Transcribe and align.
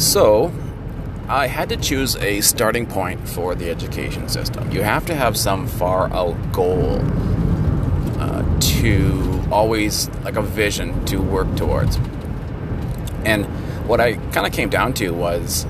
So, 0.00 0.50
I 1.28 1.46
had 1.46 1.68
to 1.68 1.76
choose 1.76 2.16
a 2.16 2.40
starting 2.40 2.86
point 2.86 3.28
for 3.28 3.54
the 3.54 3.68
education 3.68 4.30
system. 4.30 4.72
You 4.72 4.80
have 4.80 5.04
to 5.06 5.14
have 5.14 5.36
some 5.36 5.66
far 5.66 6.10
out 6.10 6.52
goal 6.52 7.02
uh, 8.18 8.42
to 8.60 9.44
always, 9.52 10.08
like 10.24 10.36
a 10.36 10.42
vision 10.42 11.04
to 11.04 11.20
work 11.20 11.54
towards. 11.54 11.96
And 13.26 13.44
what 13.86 14.00
I 14.00 14.14
kind 14.14 14.46
of 14.46 14.54
came 14.54 14.70
down 14.70 14.94
to 14.94 15.10
was 15.10 15.66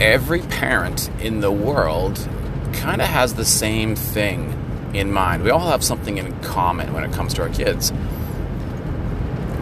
every 0.00 0.40
parent 0.40 1.10
in 1.20 1.40
the 1.40 1.52
world 1.52 2.26
kind 2.72 3.02
of 3.02 3.08
has 3.08 3.34
the 3.34 3.44
same 3.44 3.94
thing 3.94 4.90
in 4.94 5.12
mind. 5.12 5.42
We 5.42 5.50
all 5.50 5.68
have 5.68 5.84
something 5.84 6.16
in 6.16 6.40
common 6.40 6.94
when 6.94 7.04
it 7.04 7.12
comes 7.12 7.34
to 7.34 7.42
our 7.42 7.50
kids. 7.50 7.92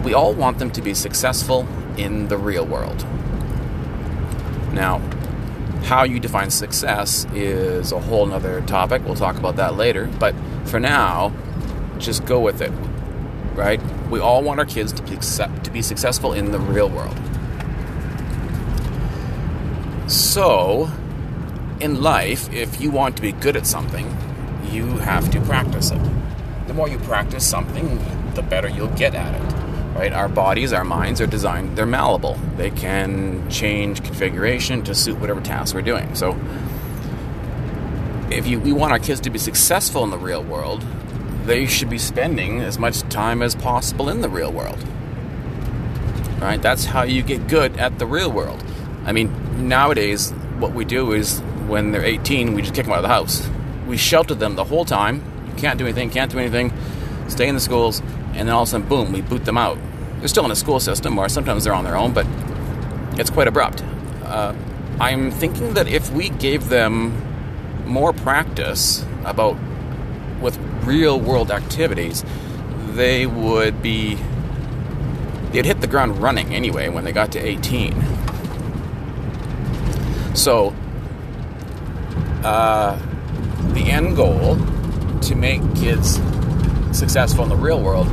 We 0.05 0.13
all 0.13 0.33
want 0.33 0.57
them 0.57 0.71
to 0.71 0.81
be 0.81 0.93
successful 0.93 1.67
in 1.97 2.29
the 2.29 2.37
real 2.37 2.65
world. 2.65 3.05
Now, 4.73 4.99
how 5.83 6.03
you 6.03 6.19
define 6.19 6.49
success 6.49 7.25
is 7.33 7.91
a 7.91 7.99
whole 7.99 8.25
nother 8.25 8.61
topic. 8.61 9.03
We'll 9.05 9.15
talk 9.15 9.37
about 9.37 9.55
that 9.57 9.75
later. 9.75 10.07
But 10.19 10.35
for 10.65 10.79
now, 10.79 11.33
just 11.97 12.25
go 12.25 12.39
with 12.39 12.61
it. 12.61 12.71
Right? 13.55 13.81
We 14.09 14.19
all 14.19 14.41
want 14.43 14.59
our 14.59 14.65
kids 14.65 14.93
to 14.93 15.03
be, 15.03 15.17
to 15.17 15.71
be 15.71 15.81
successful 15.81 16.33
in 16.33 16.51
the 16.51 16.59
real 16.59 16.89
world. 16.89 17.17
So, 20.09 20.89
in 21.79 22.01
life, 22.01 22.51
if 22.53 22.79
you 22.79 22.91
want 22.91 23.15
to 23.15 23.21
be 23.21 23.31
good 23.31 23.55
at 23.55 23.65
something, 23.65 24.05
you 24.69 24.85
have 24.99 25.29
to 25.31 25.41
practice 25.41 25.91
it. 25.91 25.99
The 26.67 26.73
more 26.73 26.87
you 26.87 26.97
practice 26.99 27.45
something, 27.45 27.99
the 28.35 28.41
better 28.41 28.69
you'll 28.69 28.87
get 28.89 29.15
at 29.15 29.33
it. 29.33 29.60
Right? 29.95 30.13
Our 30.13 30.29
bodies, 30.29 30.73
our 30.73 30.83
minds 30.83 31.19
are 31.21 31.27
designed, 31.27 31.77
they're 31.77 31.85
malleable. 31.85 32.39
They 32.57 32.71
can 32.71 33.49
change 33.49 34.03
configuration 34.03 34.83
to 34.83 34.95
suit 34.95 35.19
whatever 35.19 35.41
task 35.41 35.75
we're 35.75 35.81
doing. 35.81 36.15
So 36.15 36.39
if 38.31 38.47
you, 38.47 38.59
we 38.59 38.71
want 38.71 38.93
our 38.93 38.99
kids 38.99 39.19
to 39.21 39.29
be 39.29 39.37
successful 39.37 40.03
in 40.03 40.09
the 40.09 40.17
real 40.17 40.43
world, 40.43 40.83
they 41.45 41.65
should 41.65 41.89
be 41.89 41.97
spending 41.97 42.61
as 42.61 42.79
much 42.79 43.01
time 43.09 43.41
as 43.41 43.55
possible 43.55 44.09
in 44.09 44.21
the 44.21 44.29
real 44.29 44.51
world. 44.51 44.81
Right? 46.39 46.61
That's 46.61 46.85
how 46.85 47.03
you 47.03 47.21
get 47.21 47.47
good 47.47 47.77
at 47.77 47.99
the 47.99 48.05
real 48.05 48.31
world. 48.31 48.63
I 49.05 49.11
mean, 49.11 49.67
nowadays, 49.67 50.31
what 50.59 50.73
we 50.73 50.85
do 50.85 51.11
is 51.11 51.39
when 51.67 51.91
they're 51.91 52.05
18, 52.05 52.53
we 52.53 52.61
just 52.61 52.73
kick 52.73 52.85
them 52.85 52.93
out 52.93 52.99
of 52.99 53.03
the 53.03 53.09
house 53.09 53.47
we 53.91 53.97
sheltered 53.97 54.39
them 54.39 54.55
the 54.55 54.63
whole 54.63 54.85
time. 54.85 55.21
You 55.49 55.53
can't 55.55 55.77
do 55.77 55.85
anything, 55.85 56.09
can't 56.09 56.31
do 56.31 56.39
anything. 56.39 56.71
Stay 57.27 57.47
in 57.47 57.55
the 57.55 57.61
schools, 57.61 58.01
and 58.33 58.47
then 58.47 58.49
all 58.49 58.63
of 58.63 58.67
a 58.67 58.71
sudden, 58.71 58.87
boom, 58.87 59.11
we 59.11 59.21
boot 59.21 59.45
them 59.45 59.57
out. 59.57 59.77
They're 60.19 60.27
still 60.27 60.45
in 60.45 60.51
a 60.51 60.55
school 60.55 60.79
system, 60.79 61.17
or 61.17 61.29
sometimes 61.29 61.63
they're 61.63 61.73
on 61.73 61.83
their 61.83 61.97
own, 61.97 62.13
but 62.13 62.25
it's 63.19 63.29
quite 63.29 63.47
abrupt. 63.47 63.83
Uh, 64.23 64.53
I'm 64.99 65.31
thinking 65.31 65.73
that 65.73 65.87
if 65.87 66.11
we 66.11 66.29
gave 66.29 66.69
them 66.69 67.13
more 67.85 68.13
practice 68.13 69.05
about 69.25 69.57
with 70.41 70.57
real 70.83 71.19
world 71.19 71.51
activities, 71.51 72.23
they 72.91 73.25
would 73.25 73.81
be 73.81 74.17
they'd 75.51 75.65
hit 75.65 75.81
the 75.81 75.87
ground 75.87 76.21
running 76.21 76.53
anyway 76.53 76.89
when 76.89 77.03
they 77.03 77.11
got 77.11 77.31
to 77.33 77.39
18. 77.39 77.95
So, 80.33 80.73
uh, 82.43 82.97
the 83.73 83.91
end 83.91 84.15
goal 84.15 84.57
to 85.21 85.35
make 85.35 85.61
kids 85.75 86.19
successful 86.91 87.43
in 87.43 87.49
the 87.49 87.55
real 87.55 87.81
world, 87.81 88.07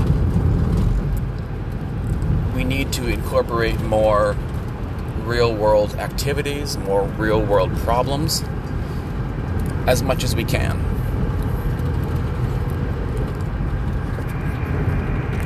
we 2.55 2.65
need 2.65 2.93
to 2.93 3.07
incorporate 3.07 3.81
more 3.81 4.37
real 5.25 5.55
world 5.55 5.95
activities, 5.95 6.77
more 6.79 7.05
real 7.05 7.41
world 7.41 7.75
problems 7.79 8.43
as 9.87 10.03
much 10.03 10.25
as 10.25 10.35
we 10.35 10.45
can. 10.45 10.98